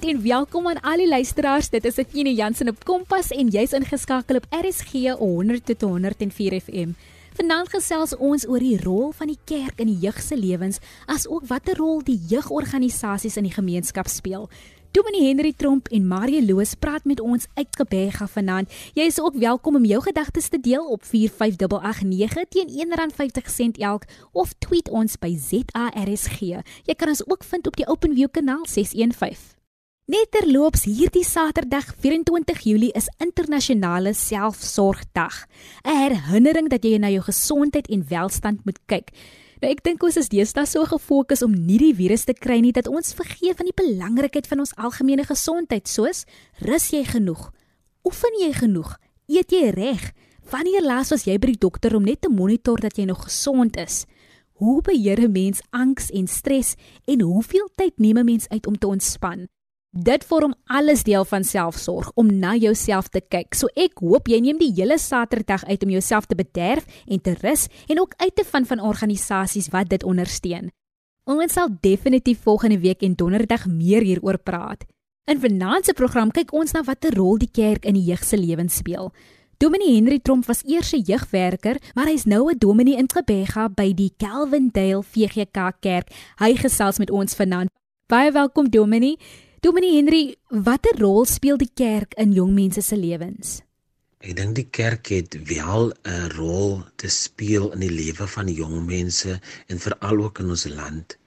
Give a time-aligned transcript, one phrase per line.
[0.00, 1.68] Goeienaand en welkom aan al die luisteraars.
[1.68, 6.94] Dit is Efine Jansen op Kompas en jy's ingeskakel op RSG 100 tot 104 FM.
[7.36, 11.44] Vanaand gesels ons oor die rol van die kerk in die jeug se lewens, asook
[11.50, 14.48] watter rol die jeugorganisasies in die gemeenskap speel.
[14.96, 18.72] Dominee Henry Tromp en Marie Loos praat met ons uit Gebega vanaand.
[18.96, 24.56] Jy is ook welkom om jou gedagtes te deel op 45889 teen R1.50 elk of
[24.64, 26.40] tweet ons by ZARSG.
[26.88, 29.59] Jy kan ons ook vind op die OpenView kanaal 615.
[30.10, 35.46] Net terloops hierdie Saterdag 24 Julie is internasionale selfsorgdag.
[35.84, 39.12] 'n Herinnering dat jy na jou gesondheid en welstand moet kyk.
[39.60, 42.72] Nou ek dink ons is deesdae so gefokus om nie die virus te kry nie
[42.72, 46.24] dat ons vergeet van die belangrikheid van ons algemene gesondheid soos
[46.58, 47.52] rus jy genoeg?
[48.02, 48.96] Oefen jy genoeg?
[49.28, 50.10] Eet jy reg?
[50.50, 53.76] Wanneer laas was jy by die dokter om net te monitor dat jy nog gesond
[53.76, 54.06] is?
[54.58, 56.74] Hoe beheer 'n mens angs en stres
[57.06, 59.46] en hoeveel tyd neem 'n mens uit om te ontspan?
[59.90, 63.56] Dit vorm alles deel van selfsorg om na jouself te kyk.
[63.58, 67.34] So ek hoop jy neem die hele Saterdag uit om jouself te bederf en te
[67.40, 70.70] rus en ook uit te vind van organisasies wat dit ondersteun.
[71.26, 74.86] Ons sal definitief volgende week en donderdag meer hieroor praat.
[75.26, 78.38] In vanaand se program kyk ons na watter rol die kerk in die jeug se
[78.38, 79.10] lewens speel.
[79.58, 83.92] Dominee Henry Tromp was eers 'n jeugwerker, maar hy's nou 'n dominee in Gebega by
[83.92, 86.14] die Calvindale VGK Kerk.
[86.38, 87.70] Hy gesels met ons vanaand.
[88.06, 89.18] Baie welkom Dominee.
[89.60, 93.58] Dominee Henry, watter rol speel die kerk in jong mense se lewens?
[94.24, 98.56] Ek dink die kerk het wel 'n rol te speel in die lewe van die
[98.56, 99.36] jong mense
[99.68, 101.18] en veral ook in ons land.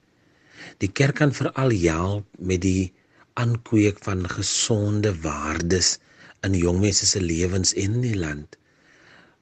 [0.82, 2.90] Die kerk kan veral help met die
[3.38, 5.98] aankweek van gesonde waardes
[6.42, 8.58] in jong mense se lewens in die land.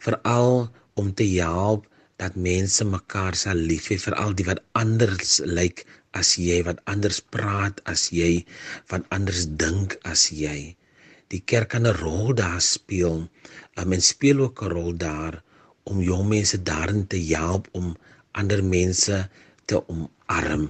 [0.04, 0.68] Veral
[1.00, 1.88] om te help
[2.20, 5.86] dat mense mekaar sal lief hê, veral die wat anders lyk
[6.20, 8.44] as jy wat anders praat as jy
[8.92, 10.76] wat anders dink as jy.
[11.32, 13.28] Die kerk kan 'n rol daar speel.
[13.76, 15.34] 'n mens speel ook 'n rol daar
[15.90, 17.96] om jong mense daarin te help om
[18.40, 19.28] ander mense
[19.68, 20.64] te omarm.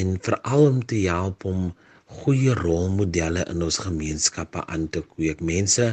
[0.00, 1.74] En veral om te help om
[2.18, 5.40] goeie rolmodelle in ons gemeenskappe aan te kweek.
[5.40, 5.86] Mense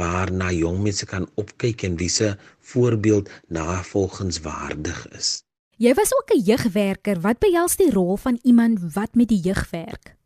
[0.00, 5.47] waarna jong mense kan opkyk en wie se voorbeeld navolgenswaardig is
[5.78, 7.20] Jy was ook 'n jeugwerker.
[7.20, 10.16] Wat behels die rol van iemand wat met die jeug werk?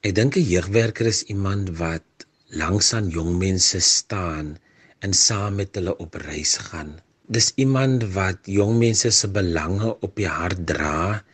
[0.00, 4.58] Ek dink 'n jeugwerker is iemand wat langs aan jong mense staan
[4.98, 6.98] en saam met hulle op reis gaan.
[7.26, 11.24] Dis iemand wat jong mense se belange op die hart dra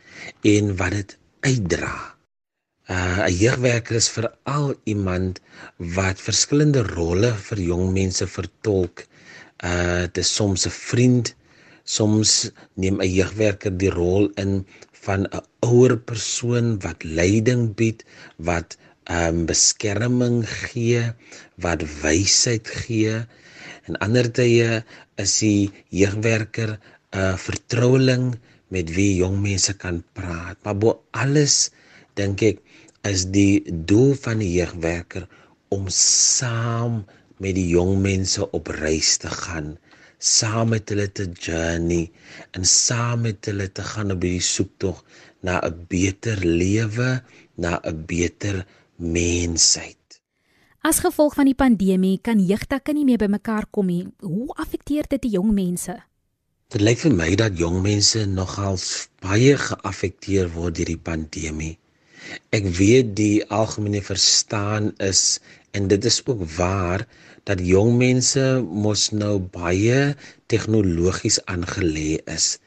[0.41, 2.15] en wat dit uitdra.
[2.85, 5.41] Uh, 'n Jeugwerker is veral iemand
[5.77, 9.05] wat verskillende rolle vir jong mense vertolk.
[9.63, 11.35] Uh dit is soms 'n vriend,
[11.95, 12.31] Soms
[12.81, 14.51] neem 'n jeugwerker die rol in
[15.05, 18.03] van 'n ouer persoon wat leiding bied,
[18.49, 18.77] wat
[19.15, 21.01] ehm um, beskerming gee,
[21.65, 23.15] wat wysheid gee.
[23.87, 24.83] En ander tye
[25.23, 28.25] is die jeugwerker 'n vertroueling
[28.75, 30.57] met wie jong mense kan praat.
[30.63, 31.57] Maar bo alles
[32.21, 32.61] dink ek
[33.13, 35.25] is die doel van die jeugwerker
[35.73, 35.89] om
[36.37, 37.05] saam
[37.41, 39.77] met die jong mense op reis te gaan
[40.19, 42.11] saam met hulle te journey
[42.51, 45.03] en saam met hulle te gaan op hierdie soektog
[45.41, 47.23] na 'n beter lewe,
[47.55, 48.65] na 'n beter
[48.95, 50.21] mensheid.
[50.81, 54.07] As gevolg van die pandemie kan jeugtakke nie meer bymekaar kom nie.
[54.19, 55.95] Hoe affekteer dit die jong mense?
[56.69, 58.77] Dit lyk vir my dat jong mense nogal
[59.23, 61.77] baie geaffekteer word deur die pandemie.
[62.51, 65.39] Ek weet die algemene verstaan is
[65.71, 67.07] en dit is ook waar
[67.49, 68.45] dat jong mense
[68.85, 70.01] mos nou baie
[70.53, 72.59] tegnologies aangelê is.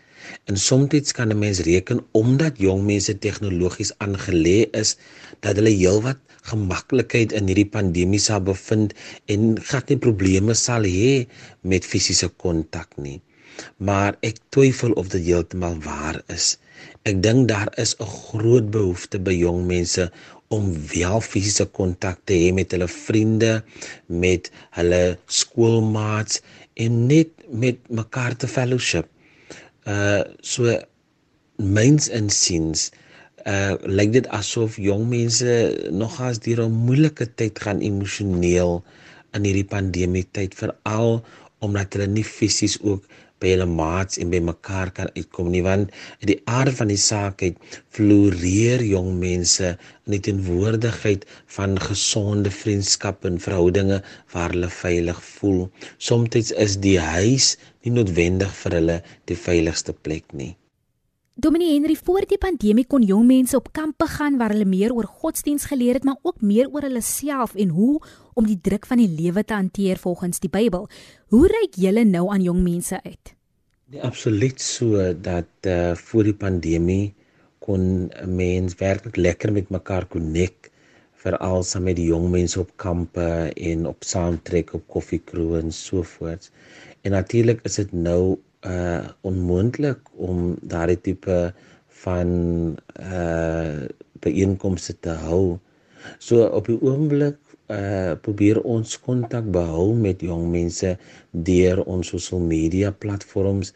[0.51, 4.97] En soms kan 'n mens reken omdat jong mense tegnologies aangelê is
[5.41, 6.19] dat hulle heelwat
[6.51, 8.95] gemaklikheid in hierdie pandemie sal bevind
[9.35, 11.13] en glad nie probleme sal hê
[11.73, 13.21] met fisiese kontak nie.
[13.89, 16.47] Maar ek twyfel of dit heeltemal waar is.
[17.11, 20.11] Ek dink daar is 'n groot behoefte by jong mense
[20.53, 23.53] om wel fisiese kontak te hê met hulle vriende,
[24.07, 26.41] met hulle skoolmaats
[26.85, 29.09] en net met mekaar te fellowship.
[29.89, 30.77] Uh so
[31.57, 32.91] myns insiens
[33.47, 35.55] uh lyk dit asof jong mense
[35.91, 38.83] nogals deur 'n moeilike tyd gaan emosioneel
[39.35, 41.23] in hierdie pandemie tyd veral
[41.63, 43.03] omdat hulle nie fisies ook
[43.43, 45.91] by hulle maats en by mekaar kan uitkom nie want
[46.21, 47.59] in die aard van die saak het
[47.97, 51.27] floreer jong mense in die teenwoordigheid
[51.59, 54.01] van gesonde vriendskappe en verhoudinge
[54.35, 55.67] waar hulle veilig voel.
[55.99, 58.99] Somstyds is die huis nie noodwendig vir hulle
[59.31, 60.53] die veiligste plek nie.
[61.43, 65.09] Dominee Henry, voor die pandemie kon jong mense op kampe gaan waar hulle meer oor
[65.11, 67.97] godsdiens geleer het, maar ook meer oor hulle self en hoe
[68.39, 70.87] om die druk van die lewe te hanteer volgens die Bybel.
[71.35, 73.33] Hoe reik julle nou aan jong mense uit?
[73.91, 77.11] Nee, absoluut so dat uh voor die pandemie
[77.59, 80.71] kon 'n mens werklik lekker met mekaar konnek
[81.25, 86.07] veral saam met die jong mense op kampe en op saamtrek op koffiekroë en so
[86.07, 86.53] voort.
[87.03, 91.39] En natuurlik is dit nou uh onmoontlik om daardie tipe
[92.03, 92.29] van
[93.01, 93.87] uh
[94.23, 95.59] byeenkomste te hou.
[96.19, 97.39] So op die oomblik
[97.73, 100.97] uh probeer ons kontak behou met jong mense
[101.31, 103.73] deur ons sosiale media platforms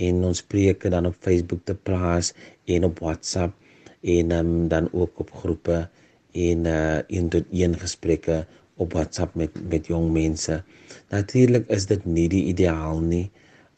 [0.00, 2.32] en ons preke dan op Facebook te plaas
[2.64, 3.56] en op WhatsApp
[4.00, 5.88] en um, dan ook op groepe
[6.32, 8.46] en uh een tot een gesprekke
[8.76, 10.62] op WhatsApp met met jong mense.
[11.08, 13.28] Natuurlik is dit nie die ideaal nie.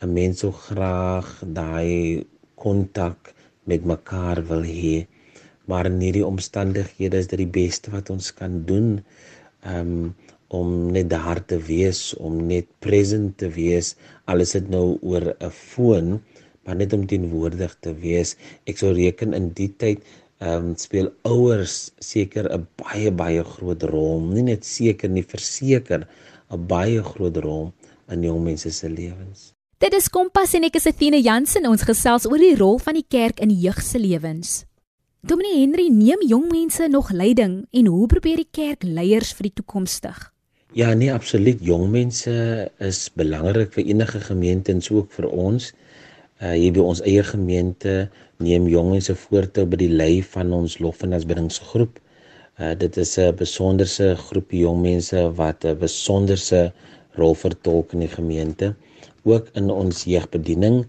[0.03, 1.29] 'n Mens sou graag
[1.59, 2.27] daai
[2.63, 3.35] kontak
[3.71, 4.97] met mekaar wil hê,
[5.71, 8.89] maar in hierdie omstandighede is dit die beste wat ons kan doen.
[9.75, 9.93] Um
[10.61, 13.95] om net daar te wees, om net present te wees,
[14.29, 16.09] al is dit nou oor 'n foon,
[16.65, 18.37] maar net om teenwoordig te wees.
[18.67, 20.03] Ek sou reken in die tyd
[20.43, 21.77] ehm um, speel ouers
[22.11, 26.09] seker 'n baie baie groot rol, nie net seker nie, verseker
[26.51, 27.73] 'n baie groot rol
[28.13, 29.53] in jong mense se lewens.
[29.83, 33.09] Dit is Kompas en ek is Athena Jansen ons gesels oor die rol van die
[33.11, 34.51] kerk in jeug se lewens.
[35.27, 39.57] Dominee Henry neem jong mense nog leiding en hoe probeer die kerk leiers vir die
[39.59, 40.21] toekoms stig?
[40.79, 41.59] Ja, nee, absoluut.
[41.67, 42.35] Jong mense
[42.79, 45.73] is belangrik vir enige gemeente en so ook vir ons.
[46.39, 47.97] Uh hier by ons eie gemeente
[48.39, 51.99] neem jong mense voortou by die lei van ons lof en aanbiddingsgroep.
[52.63, 56.69] Uh dit is 'n besonderse groep jong mense wat 'n besonderse
[57.19, 58.77] rol vertolk in die gemeente.
[59.25, 60.83] Ook in ons jeugbediening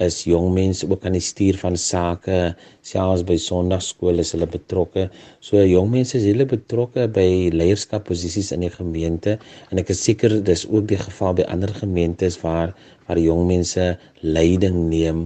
[0.00, 2.36] is jong mense ook aan die stuur van sake,
[2.86, 5.08] selfs by Sondagskool is hulle betrokke.
[5.44, 9.36] So jong mense is hulle betrokke by leierskapposisies in die gemeente
[9.68, 12.72] en ek is seker dis ook die geval by ander gemeentes waar
[13.10, 13.84] waar jong mense
[14.22, 15.24] leiding neem.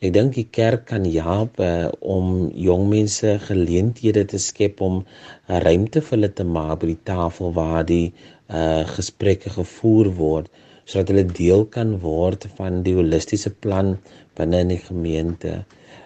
[0.00, 5.02] Ek dink die kerk kan help uh, om jong mense geleenthede te skep om
[5.46, 8.06] ruimte vir hulle te maak by die tafel waar die
[8.46, 10.48] uh gesprekke gevoer word
[10.86, 13.96] sodat hulle deel kan word van die holistiese plan
[14.38, 15.54] binne in die gemeente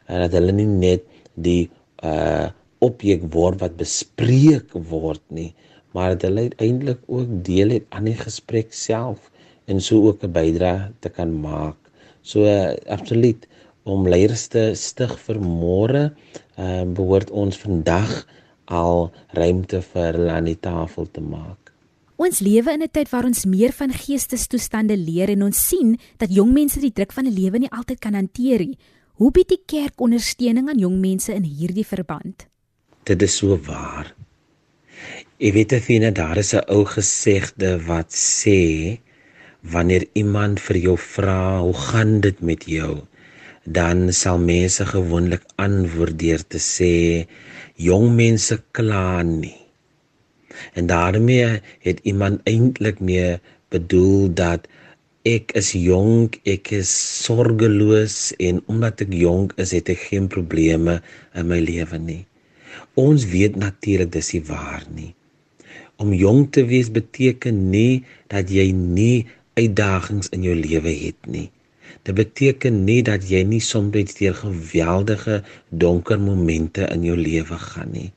[0.08, 1.06] en dat hulle nie net
[1.48, 1.62] die
[2.02, 2.48] uh
[2.80, 5.50] objek word wat bespreek word nie
[5.92, 9.28] maar dat hulle eintlik ook deel het aan die gesprek self
[9.70, 11.78] en so ook 'n bydrae te kan maak.
[12.22, 13.46] So uh, absoluut
[13.82, 16.04] om leiers te stig vir môre,
[16.64, 18.12] uh behoort ons vandag
[18.80, 19.10] al
[19.40, 21.59] ruimte vir hulle aan die tafel te maak.
[22.20, 26.28] Ons lewe in 'n tyd waar ons meer van geestestoestande leer en ons sien dat
[26.28, 28.78] jong mense die druk van 'n lewe nie altyd kan hanteer nie.
[29.14, 32.46] Hoe bied die kerk ondersteuning aan jong mense in hierdie verband?
[33.04, 34.14] Dit is so waar.
[35.38, 39.00] Ek weet effe daar is 'n ou gesegde wat sê
[39.62, 43.00] wanneer iemand vir jou vra hoe gaan dit met jou
[43.64, 47.26] dan sal mense gewoonlik antwoord deur te sê
[47.76, 49.59] jong mense kla nie
[50.74, 54.68] En daarmee het iemand eintlik mee bedoel dat
[55.28, 56.90] ek is jonk, ek is
[57.24, 61.00] sorgeloos en omdat ek jonk is, het ek geen probleme
[61.36, 62.24] in my lewe nie.
[62.96, 65.12] Ons weet natuurlik dis nie waar nie.
[66.00, 69.26] Om jonk te wees beteken nie dat jy nie
[69.60, 71.50] uitdagings in jou lewe het nie.
[72.02, 77.92] Dit beteken nie dat jy nie soms deur geweldige donker momente in jou lewe gaan
[77.92, 78.08] nie.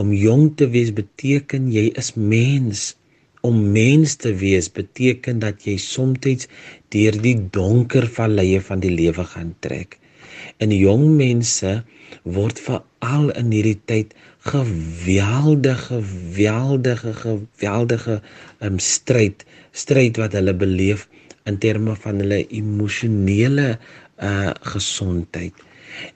[0.00, 2.92] Om jong te wees beteken jy is mens.
[3.42, 6.46] Om mens te wees beteken dat jy soms
[6.92, 9.98] deur die donker valleie van die lewe gaan trek.
[10.62, 11.82] En jong mense
[12.24, 14.14] word veral in hierdie tyd
[14.46, 18.20] geweldige geweldige geweldige
[18.60, 21.06] um, stryd stryd wat hulle beleef
[21.48, 23.76] in terme van hulle emosionele
[24.22, 25.54] uh gesondheid.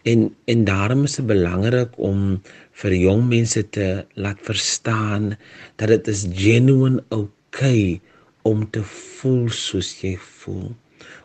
[0.03, 2.43] En en daarom is dit belangrik om
[2.81, 5.33] vir jong mense te laat verstaan
[5.81, 8.01] dat dit is genuine okay
[8.47, 10.75] om te voel soos jy voel.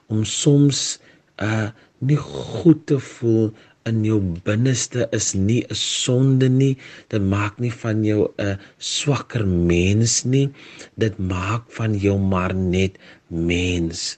[0.08, 1.00] Om soms
[1.43, 1.70] uh
[2.01, 3.51] nie goed te voel
[3.89, 6.77] in jou binneste is nie 'n sonde nie.
[7.13, 10.50] Dit maak nie van jou 'n swakker mens nie.
[10.98, 14.17] Dit maak van jou maar net mens.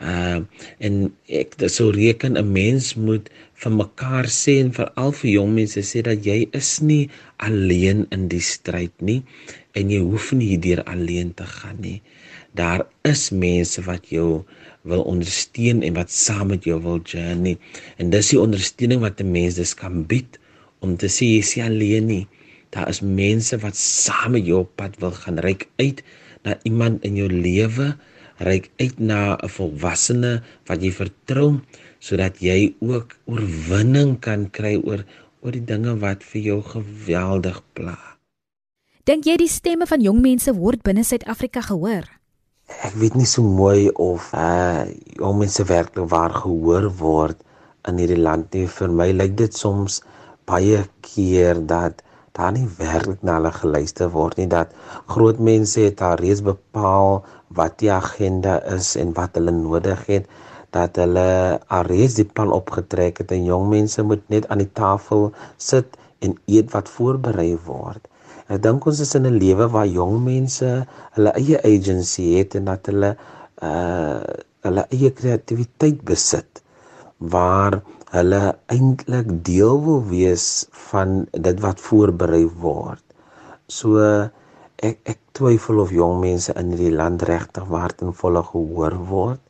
[0.00, 0.40] Uh
[0.78, 0.94] en
[1.28, 3.30] ek sou reken 'n mens moet
[3.64, 7.08] vir mekaar sê en veral vir jong mense sê dat jy is nie
[7.48, 9.22] alleen in die stryd nie
[9.74, 12.00] en jy hoef nie hierdeur alleen te gaan nie
[12.54, 14.44] daar is mense wat jou
[14.86, 17.58] wil ondersteun en wat saam met jou wil journey.
[17.98, 20.38] En dis die ondersteuning wat 'n mens dus kan bied
[20.80, 22.26] om te sê jy is alleen nie.
[22.70, 26.02] Daar is mense wat saam met jou op pad wil gaan reik uit
[26.44, 27.96] na iemand in jou lewe,
[28.38, 31.60] reik uit na 'n volwassene wat jy vertrou
[32.04, 35.04] sodat jy ook oorwinning kan kry oor
[35.44, 37.96] oor die dinge wat vir jou geweldig pla.
[39.08, 42.06] Dink jy die stemme van jong mense word binne Suid-Afrika gehoor?
[42.88, 44.84] Ek weet nie so mooi of uh
[45.20, 47.42] jong mense werklik waar gehoor word
[47.88, 48.64] in hierdie land nie.
[48.64, 50.00] Vir my lyk dit soms
[50.48, 52.00] baie keer dat
[52.36, 54.72] daar nie werklik na hulle geluister word nie dat
[55.12, 57.20] groot mense het al reeds bepaal
[57.60, 60.32] wat die agenda is en wat hulle nodig het
[60.74, 61.28] dat hulle
[61.76, 65.30] al reeds die plan opgetrek het en jong mense moet net aan die tafel
[65.70, 68.02] sit en eet wat voorberei word.
[68.52, 70.70] Ek dink ons is in 'n lewe waar jong mense
[71.16, 73.14] hulle eie agency het en dat hulle
[73.70, 74.20] uh
[74.64, 76.62] hulle eie kreatiwiteit besit
[77.34, 77.74] waar
[78.16, 80.46] hulle eintlik deel wil wees
[80.90, 83.02] van dit wat voorberei word.
[83.68, 84.00] So
[84.88, 89.43] ek ek twyfel of jong mense in hierdie land regtig waarten volle gehoor word.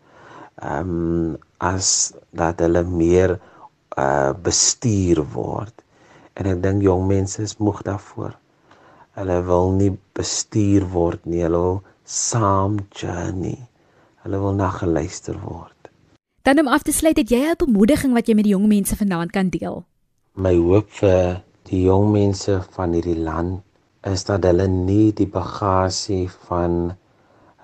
[0.64, 3.38] Ehm um, as dat hulle meer
[3.98, 5.84] uh bestuur word.
[6.34, 8.34] En ek dink jong mense is moeg daarvoor.
[9.14, 13.58] Hulle wil nie bestuur word nie, hulle wil saam journey.
[14.24, 15.90] Hulle wil na geluister word.
[16.44, 18.96] Dan om af te sluit, het jy 'n bemoediging wat jy met die jong mense
[18.96, 19.84] vanaand kan deel?
[20.34, 23.62] My hoop vir die jong mense van hierdie land
[24.02, 26.96] is dat hulle nie die bagasie van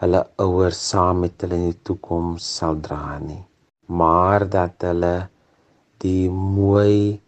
[0.01, 3.43] hulle ouers saam met hulle in die toekoms sal dra nie,
[4.01, 5.15] maar dat hulle
[6.05, 7.21] die mooi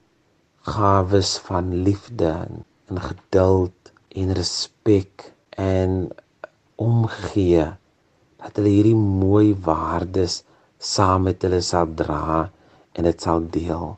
[0.75, 3.91] gawes van liefde en geduld
[4.23, 5.27] en respek
[5.61, 5.99] en
[6.87, 7.67] omgee
[8.43, 10.39] dat hulle hierdie mooi waardes
[10.93, 12.47] saam met hulle sal dra
[12.97, 13.93] en dit sal deel.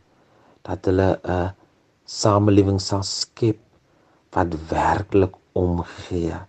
[0.66, 1.54] Dat hulle 'n
[2.18, 3.62] samelewing sal skep
[4.34, 6.42] wat werklik omgee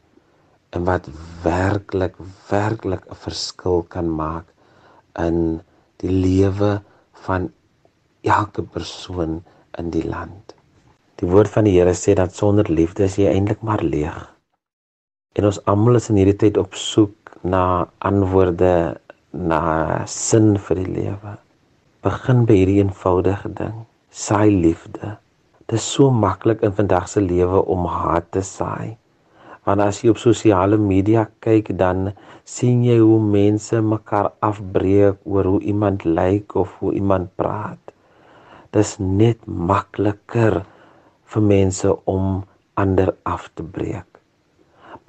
[0.76, 1.08] en wat
[1.44, 2.16] werklik
[2.50, 4.46] werklik 'n verskil kan maak
[5.28, 5.62] in
[6.04, 6.82] die lewe
[7.26, 7.52] van
[8.22, 9.44] elke persoon
[9.80, 10.56] in die land.
[11.16, 14.18] Die woord van die Here sê dat sonder liefde is jy eintlik maar leeg.
[15.36, 19.00] En ons almal is in hierdie tyd op soek na antwoorde
[19.32, 19.62] na
[20.06, 21.38] sin vir die lewe.
[22.04, 25.18] Begin by hierdie eenvoudige ding: saai liefde.
[25.66, 28.98] Dit is so maklik in vandag se lewe om haat te saai.
[29.66, 32.12] Want as jy op sosiale media kyk, dan
[32.46, 37.82] sien jy hoe mense mekaar afbreek oor hoe iemand lyk of hoe iemand praat.
[38.70, 40.62] Dis net makliker
[41.34, 42.44] vir mense om
[42.78, 44.22] ander af te breek.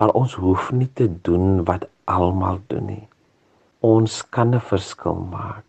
[0.00, 3.06] Maar ons hoef nie te doen wat almal doen nie.
[3.84, 5.64] Ons kan 'n verskil maak.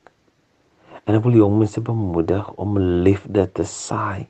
[1.06, 4.28] En ek wil jong mense bemoedig om liefde te saai.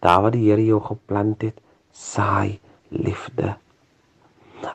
[0.00, 1.60] Daar waar die Here jou geplant het,
[1.92, 2.58] saai
[2.90, 3.54] liefde.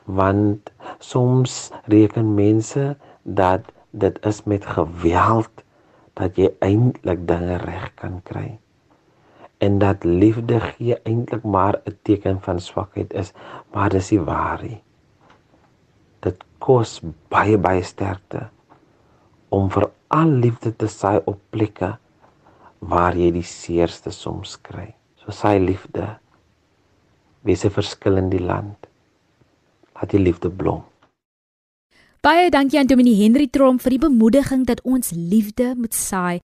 [0.04, 3.60] Want soms reken mense dat
[3.90, 5.64] dit is met geweld
[6.12, 8.58] dat jy eintlik dinge reg kan kry
[9.64, 13.32] en dat liefde gee eintlik maar 'n teken van swakheid is,
[13.72, 14.82] maar dis die waarheid.
[16.20, 18.48] Dit kos baie baie sterkte
[19.48, 21.96] om vir al liefde te saai op plekke
[22.78, 24.94] waar jy die seerste soms kry.
[25.14, 26.18] So saai liefde.
[27.40, 28.86] Wees 'n verskil in die land.
[29.94, 30.82] Laat die liefde blom.
[32.20, 36.40] Baie dankie aan Dominee Henry Trom vir die bemoediging dat ons liefde moet saai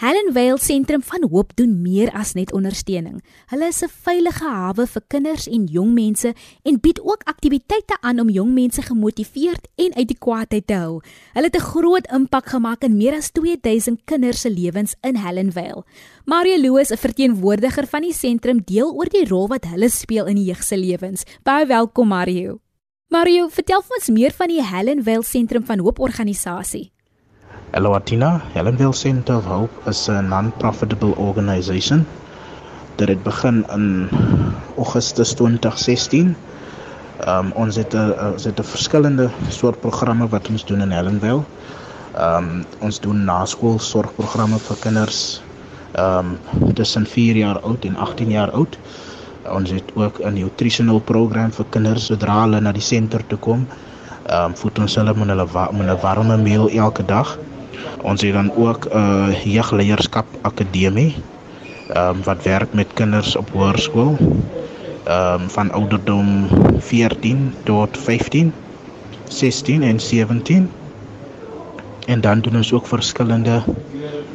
[0.00, 3.18] Helen Vale Sentrum van Hoop doen meer as net ondersteuning.
[3.52, 6.32] Hulle is 'n veilige hawe vir kinders en jong mense
[6.64, 11.00] en bied ook aktiwiteite aan om jong mense gemotiveerd en uit die kwaadheid te hou.
[11.34, 15.52] Hulle het 'n groot impak gemaak in meer as 2000 kinders se lewens in Helen
[15.52, 15.84] Vale.
[16.24, 20.36] Mario Louws, 'n verteenwoordiger van die sentrum, deel oor die rol wat hulle speel in
[20.36, 21.24] die jeug se lewens.
[21.42, 22.60] Baie welkom Mario.
[23.10, 26.92] Mario, vertel ons meer van die Helen Vale Sentrum van Hoop organisasie.
[27.72, 32.06] Hello Atina, Helenville Center of Hope is 'n non-profitable organisation.
[33.02, 34.08] Dit het begin in
[34.76, 36.36] Augustus 2016.
[37.18, 40.90] Ehm um, ons het 'n ons het 'n verskillende soort programme wat ons doen in
[40.90, 41.42] Helenville.
[42.14, 45.42] Ehm um, ons doen naskool sorgprogramme vir kinders
[45.92, 48.78] ehm um, tussen 4 jaar oud en 18 jaar oud.
[49.50, 53.66] Ons het ook 'n nutritional program vir kinders sodra hulle na die senter toe kom.
[54.26, 57.38] Ehm um, voed ons hulle met hulle met 'n warme meel elke dag.
[58.02, 61.14] Ons het dan ook 'n uh, jeugleierskap akademie
[61.88, 64.16] ehm um, wat werk met kinders op hoërskool
[65.04, 68.52] ehm um, van ouderdom 14 tot 15.
[69.28, 70.70] 16 en 17
[72.06, 73.62] en dan doen ons ook verskillende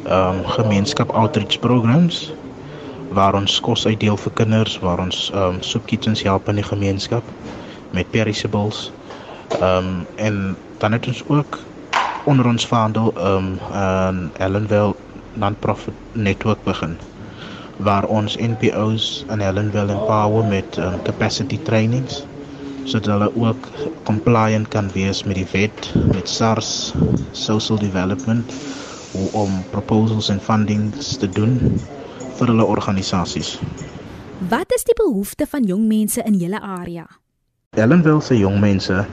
[0.04, 2.32] ehm um, gemeenskap outreach programs
[3.08, 7.24] waar ons kos uitdeel vir kinders, waar ons ehm um, soepkitchens help in die gemeenskap
[7.90, 8.90] met perishables.
[9.60, 11.58] Ehm um, en dan het ons ook
[12.24, 14.94] onder ons vaandel ehm um, 'n Ellenville
[15.32, 16.96] non-profit netwerk begin
[17.76, 22.24] waar ons NPO's in Ellenville empower met um, capacity trainings
[22.86, 23.68] sodat hulle ook
[24.06, 26.94] compliant kan wees met die wet, met SARS,
[27.32, 28.52] social development
[29.32, 31.80] om proposals en fundings te doen
[32.38, 33.56] vir hulle organisasies.
[34.50, 37.06] Wat is die behoefte van jong mense in julle area?
[37.76, 39.04] Ellenville se jong mense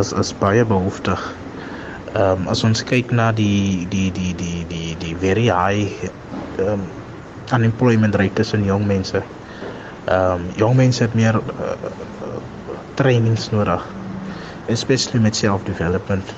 [0.00, 1.20] is is baie behoeftig.
[2.14, 6.08] Ehm um, as ons kyk na die die die die die die very high
[6.58, 6.86] ehm um,
[7.52, 9.22] unemployment rate tussen jong mense.
[10.06, 11.76] Ehm um, jong mense het meer uh,
[12.94, 13.84] trainings nodig
[14.66, 16.34] especially met self development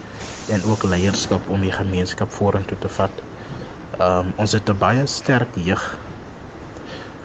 [0.49, 3.23] en ook leierskap om die gemeenskap vorentoe te vat.
[3.99, 5.99] Ehm um, ons het 'n baie sterk jeug.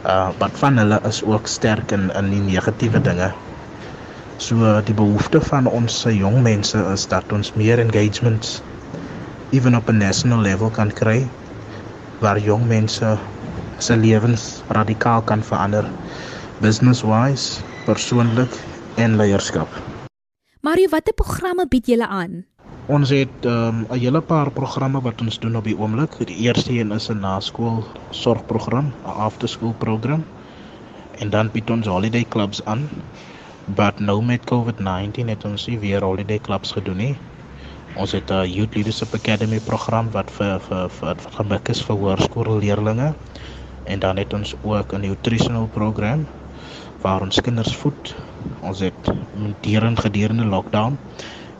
[0.04, 3.32] Uh wat van hulle is ook sterk in in die negatiewe dinge.
[4.36, 8.62] So die behoefte van ons se jong mense is dat ons meer engagements
[9.50, 11.28] even op 'n national level kan kry
[12.18, 13.18] waar jong mense
[13.78, 15.84] se lewens radikaal kan verander
[16.60, 18.50] business wise, persoonlik
[18.94, 19.68] en leierskap.
[20.62, 22.44] Mario, watter programme bied julle aan?
[22.90, 26.16] Ons het ehm, 'n um, hele paar programme wat ons doen op die oomblik.
[26.26, 30.24] Die eerste een is 'n naskool sorgprogram, 'n after school program.
[31.18, 32.88] En dan bied ons holiday clubs aan.
[33.66, 37.16] But nou met COVID-19 het ons nie weer holiday clubs gedoen nie.
[37.94, 43.14] Ons het 'n Youth Leadership Academy program wat vir vir vir gemik is vir hoërskoolleerders.
[43.84, 46.26] En dan het ons ook 'n nutritional program
[47.00, 48.14] waar ons kinders voed.
[48.60, 50.98] Ons het gedurende gedurende lockdown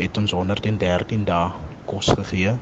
[0.02, 1.50] het ons 113 dae
[1.86, 2.54] kos gegee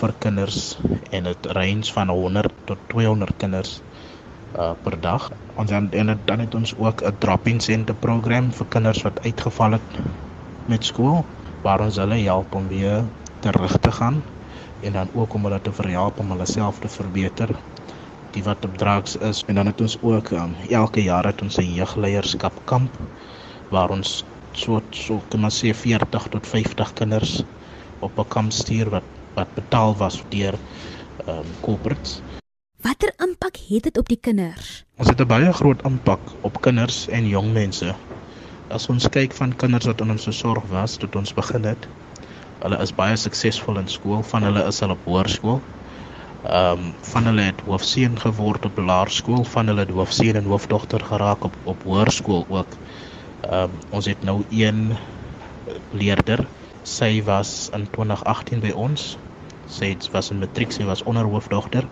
[0.00, 0.78] vir kinders
[1.10, 3.80] en dit range van 100 tot 200 kinders
[4.58, 5.30] uh per dag.
[5.54, 9.78] Ons dan en dan het ons ook 'n drop-in center program vir kinders wat uitgeval
[9.78, 10.00] het
[10.66, 11.24] met skool
[11.62, 13.04] waar ons hulle help om weer
[13.40, 14.22] terug te gaan
[14.80, 17.54] en dan ook om hulle te verhelp om hulle self te verbeter
[18.34, 21.58] die wat op drugs is en dan het ons ook um, elke jaar het ons
[21.58, 22.90] 'n jeugleierskap kamp
[23.68, 27.42] waar ons so so kan maar sê 40 tot 50 kinders
[28.00, 29.02] op 'n kamp stuur wat
[29.34, 30.54] wat betaal was deur
[31.26, 32.20] ehm um, corporates.
[32.82, 34.84] Watter impak het dit op die kinders?
[34.96, 37.94] Ons het 'n baie groot impak op kinders en jong mense.
[38.68, 41.88] As ons kyk van kinders wat in ons sorg was tot ons begin het,
[42.62, 45.60] hulle is baie suksesvol in skool, van hulle is hulle op hoërskool
[46.44, 51.00] ehm um, van hulle het hoofseun geword op laerskool, van hulle het hoofseun en hoofdogter
[51.04, 52.76] geraak op op hoërskool ook.
[53.50, 54.92] Um, ons het nou een
[55.90, 56.44] leerder.
[56.86, 59.16] Sy was in 2018 by ons.
[59.66, 61.88] Sy het, was in matriek, sy was onderhoofdogter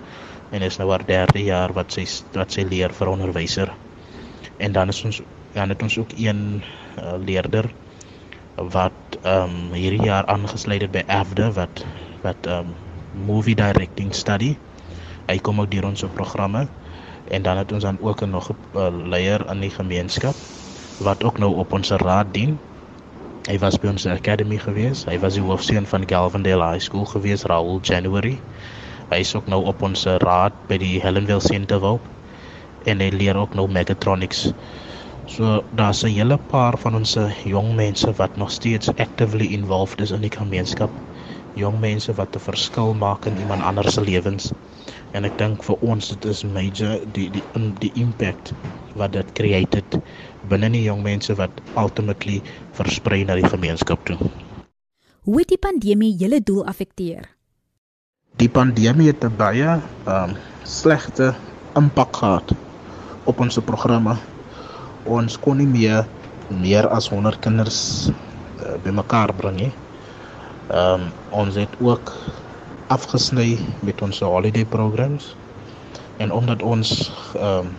[0.54, 2.04] en is nou haar derde jaar wat sy
[2.36, 3.72] wat sy leer vir onderwyser.
[4.62, 5.18] En dan is ons
[5.56, 7.66] dan het ons ook een uh, leerder
[8.54, 11.82] wat ehm um, hierdie jaar aangesluit het by AFDA wat
[12.22, 14.54] wat ehm um, movie directing study.
[15.26, 16.68] Hy kom ook deur ons programme
[17.28, 20.34] en dan het ons dan ook nog 'n uh, leier in die gemeenskap
[21.04, 22.58] wat ook nou op ons raad dien.
[23.48, 25.04] Hy was by ons academy gewees.
[25.08, 28.36] Hy was die hoofseun van Galvandale High School gewees Raul January.
[29.08, 32.04] Hy is ook nou op ons raad by die Helenville Center Hope
[32.86, 34.50] en hy leer ook nou mechatronics.
[35.28, 40.10] So daar's 'n hele paar van ons jong mense wat nog steeds actively involved is
[40.10, 40.90] in die gemeenskap
[41.58, 44.52] jong mense wat 'n verskil maak in iemand anders se lewens.
[45.12, 47.44] En ek dink vir ons dit is major die die
[47.78, 48.52] die impact
[48.94, 49.98] wat dit created
[50.48, 52.42] binne die jong mense wat ultimately
[52.78, 54.18] versprei na die gemeenskap toe.
[55.26, 57.26] Hoe het die pandemie julle doel affekteer?
[58.38, 61.34] Die pandemie het 'n baie um slegte
[61.76, 62.52] impak gehad
[63.24, 64.16] op ons programme.
[65.04, 66.06] Ons kon nie meer
[66.48, 69.72] meer as 100 kinders uh, bymekaar bring nie.
[70.68, 72.12] Ehm um, ons het ook
[72.88, 75.36] afgesny met ons holiday programs
[76.16, 77.70] en omdat ons ehm um,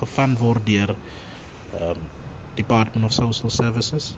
[0.00, 0.94] gefund word deur
[1.78, 1.98] um,
[2.54, 4.16] Department of Social Services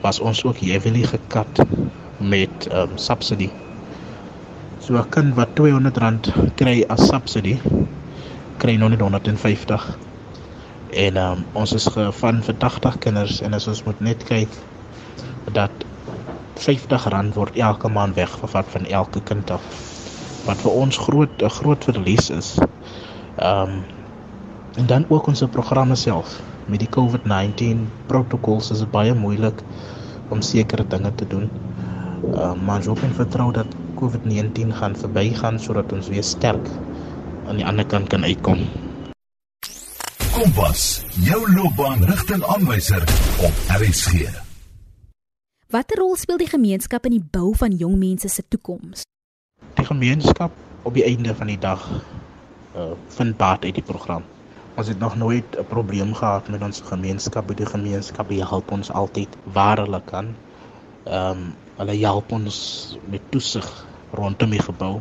[0.00, 1.64] was ons ook heavily gekat
[2.16, 3.50] met ehm um, subsidy.
[4.80, 7.60] So 'n kind wat R200 kry as subsidy
[8.56, 9.98] kry nou net 150
[10.90, 12.12] en um, ons is vir
[12.58, 14.48] 80 kinders en as ons moet net kyk
[15.52, 15.70] dat
[16.60, 19.62] R50 word elke maand weggevat van elke kind af.
[20.44, 22.58] Wat vir ons groot 'n groot verlies is.
[23.38, 23.82] Ehm um,
[24.76, 29.62] en dan ook ons programme self met die COVID-19 protokols is dit baie moeilik
[30.28, 31.48] om sekere dinge te doen.
[32.24, 33.66] Uh, maar ons hoop en vertrou dat
[34.00, 36.68] COVID-19 gaan verbygaan sodat ons weer sterk
[37.48, 38.62] aan die ander kant kan uitkom.
[40.30, 43.02] Kompas, jou loopbaanrigtingaanwyser
[43.44, 44.28] op RSG.
[45.70, 49.04] Watter rol speel die gemeenskap in die bou van jong mense se toekoms?
[49.78, 51.84] Die gemeenskap op die einde van die dag
[52.74, 54.22] uh vind baat uit die program.
[54.80, 57.56] Ons het nog nooit 'n probleem gehad met ons gemeenskap.
[57.56, 60.34] Die gemeenskap help ons altyd waar hulle kan.
[61.04, 65.00] Ehm um, hulle help ons met toesig rondom die gebou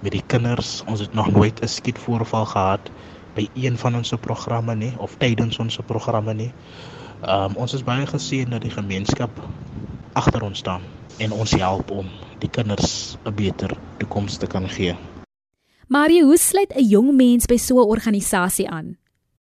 [0.00, 0.82] met die kinders.
[0.86, 2.90] Ons het nog nooit 'n skietvoorval gehad
[3.34, 6.52] by een van ons programme nie of tydens ons programme nie.
[7.22, 9.30] Ehm um, ons is baie geseën dat die gemeenskap
[10.12, 10.82] agter ons staan
[11.16, 12.06] en ons help om
[12.38, 14.96] die kinders 'n beter toekoms te kan gee.
[15.86, 18.96] Marie, hoe sluit 'n jong mens by so 'n organisasie aan?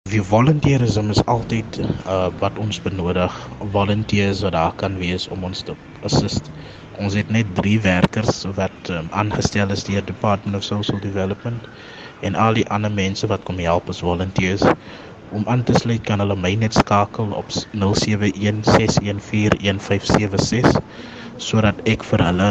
[0.09, 3.35] Die volunteerisme is altyd uh, wat ons benodig.
[3.73, 5.75] Volunteers wat daar kan wees om ons te
[6.09, 6.49] assist.
[6.97, 11.61] Ons het net 3 werkers wat um, aangestel is deur Department of Social Development
[12.25, 14.64] en al die ander mense wat kom help as volunteers.
[15.37, 17.61] Om aan te sluit kan hulle my net skakel op 0716141576
[21.51, 22.51] sodat ek vir hulle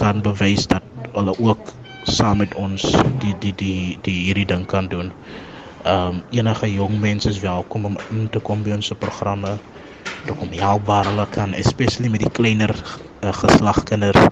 [0.00, 1.62] kan bewys dat hulle ook
[2.08, 2.82] saam met ons
[3.20, 5.12] die die die die hierdie ding kan doen.
[5.82, 9.56] Ehm um, enige jong mense is welkom om in te kom by ons programme.
[10.26, 14.28] Dit kom help waar hulle kan, especially met die kleiner uh, geslagkinders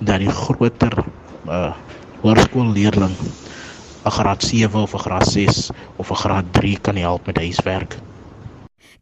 [0.00, 1.04] dat die groter
[1.44, 1.74] uh
[2.22, 7.36] hoërskoolleerling 'n graad 7 of 'n graad 6 of 'n graad 3 kan help met
[7.36, 7.98] huiswerk.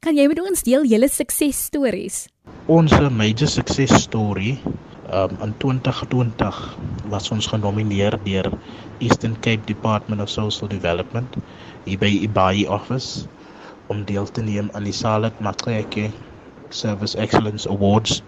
[0.01, 2.27] Kan jy met ons deel julle suksesstories?
[2.67, 4.59] Ons major success story
[5.13, 6.77] um, in 2020
[7.09, 8.51] was ons genomineer deur
[8.99, 11.37] Eastern Cape Department of Social Development
[11.85, 13.27] hier by Ibai office
[13.93, 16.09] om deel te neem aan die Salet Matreke
[16.73, 18.23] Service Excellence Awards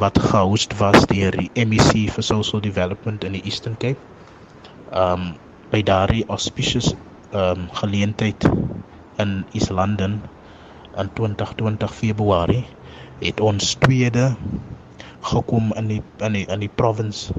[0.00, 4.00] wat gehost was deur die MEC for Social Development in die Eastern Cape.
[4.92, 5.32] Um
[5.72, 6.92] by daardie auspicious
[7.32, 8.44] um geleentheid
[9.24, 10.20] in East London
[10.96, 12.64] in 2020 Februarie
[13.24, 14.34] het ons tweede
[15.32, 17.32] gekom in die in die in die province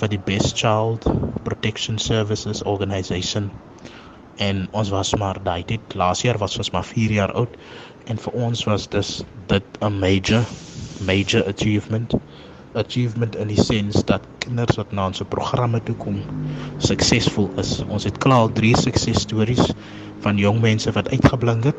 [0.00, 1.04] vir die Best Child
[1.44, 3.50] Protection Services Organisation
[4.36, 7.56] en ons was maar daai tyd laas jaar was ons maar 4 jaar oud.
[8.06, 9.10] En vir ons was dis
[9.46, 10.44] dit 'n major
[11.04, 12.14] major achievement.
[12.74, 16.20] Achievement in die sens dat kinders wat na ons programme toe kom
[16.78, 17.82] suksesvol is.
[17.88, 19.72] Ons het klaar drie suksesstories
[20.20, 21.76] van jong mense wat uitgeblink het.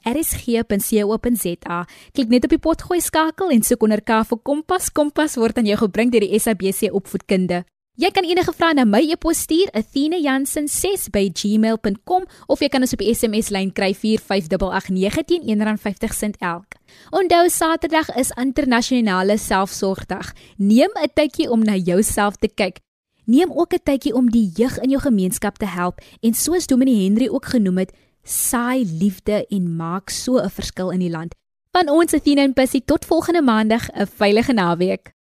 [2.14, 4.94] Klik net op die potgooi skakel en soek onder K vir Kompas.
[4.94, 7.66] Kompas word aan jou gebring deur die SABC Opvoedkunde.
[7.98, 13.10] Jy kan enige vrae na my e-pos stuur, athenajansen6@gmail.com of jy kan ons op die
[13.10, 16.78] SMS lyn kry 45889 teen R1.50 sent elk.
[17.10, 20.30] Onthou Saterdag is internasionale selfsorgdag.
[20.58, 22.80] Neem 'n tydjie om na jouself te kyk.
[23.26, 27.04] Neem ook 'n tydjie om die jeug in jou gemeenskap te help en soos Dominee
[27.04, 27.92] Henry ook genoem het,
[28.24, 31.36] saai liefde en maak so 'n verskil in die land.
[31.72, 35.17] Van ons Athena en Pussy tot volgende maandag, 'n veilige naweek.